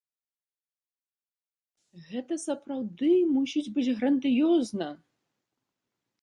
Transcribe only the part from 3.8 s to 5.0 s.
грандыёзна!